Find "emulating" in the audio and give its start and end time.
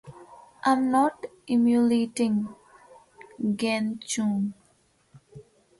1.47-2.47